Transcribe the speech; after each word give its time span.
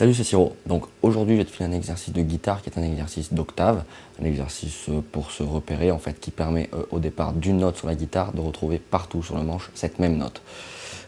Salut, 0.00 0.14
c'est 0.14 0.24
Siro. 0.24 0.56
Donc 0.64 0.86
aujourd'hui, 1.02 1.34
je 1.34 1.42
vais 1.42 1.44
te 1.44 1.50
faire 1.50 1.68
un 1.68 1.72
exercice 1.72 2.14
de 2.14 2.22
guitare 2.22 2.62
qui 2.62 2.70
est 2.70 2.78
un 2.78 2.82
exercice 2.82 3.34
d'octave, 3.34 3.84
un 4.18 4.24
exercice 4.24 4.88
euh, 4.88 5.02
pour 5.12 5.30
se 5.30 5.42
repérer 5.42 5.90
en 5.90 5.98
fait, 5.98 6.18
qui 6.18 6.30
permet 6.30 6.70
euh, 6.72 6.86
au 6.90 7.00
départ 7.00 7.34
d'une 7.34 7.58
note 7.58 7.76
sur 7.76 7.86
la 7.86 7.94
guitare 7.94 8.32
de 8.32 8.40
retrouver 8.40 8.78
partout 8.78 9.22
sur 9.22 9.36
le 9.36 9.42
manche 9.42 9.68
cette 9.74 9.98
même 9.98 10.16
note. 10.16 10.40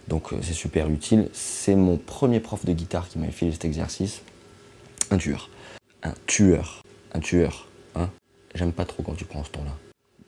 Donc 0.09 0.35
euh, 0.35 0.37
c'est 0.43 0.53
super 0.53 0.91
utile. 0.91 1.31
C'est 1.33 1.75
mon 1.75 1.97
premier 1.97 2.39
prof 2.39 2.67
de 2.67 2.73
guitare 2.75 3.09
qui 3.09 3.19
m'a 3.19 3.29
filé 3.29 3.53
cet 3.53 3.65
exercice. 3.65 4.21
Un 5.11 5.17
tueur. 5.17 5.49
Un 6.03 6.13
tueur. 6.27 6.83
Un 7.15 7.21
tueur. 7.21 7.69
Hein 7.95 8.11
J'aime 8.55 8.73
pas 8.73 8.85
trop 8.85 9.03
quand 9.03 9.15
tu 9.15 9.25
prends 9.25 9.43
ce 9.43 9.53
ton-là. 9.53 9.73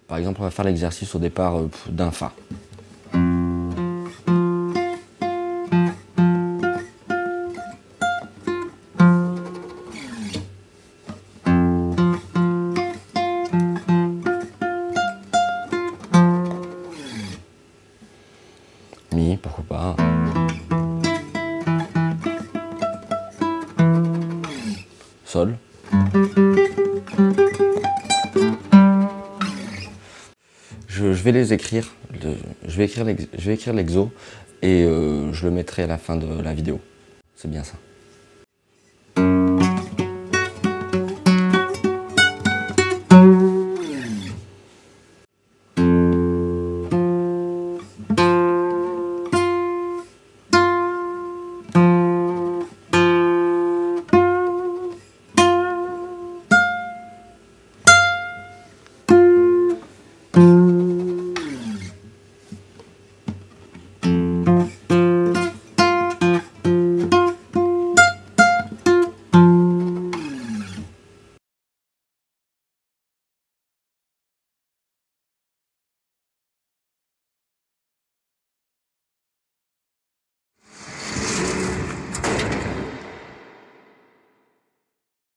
Par 0.09 0.17
exemple, 0.17 0.41
on 0.41 0.45
va 0.45 0.51
faire 0.51 0.65
l'exercice 0.65 1.15
au 1.15 1.19
départ 1.19 1.61
d'un 1.91 2.11
Fa. 2.11 2.33
Mi, 19.15 19.37
pourquoi 19.37 19.65
pas. 19.69 19.97
Sol. 25.25 25.55
Je, 30.89 31.05
vais 31.05 31.31
les 31.31 31.53
écrire, 31.53 31.95
je 32.21 32.77
vais 32.77 32.85
écrire 33.55 33.75
l'exo 33.75 34.11
et 34.63 34.83
euh, 34.83 35.33
je 35.33 35.45
le 35.45 35.53
mettrai 35.53 35.85
à 35.85 35.87
la 35.87 35.99
fin 35.99 36.17
de 36.17 36.43
la 36.43 36.53
vidéo. 36.53 36.81
C'est 37.37 37.49
bien 37.49 37.63
ça. 37.63 37.75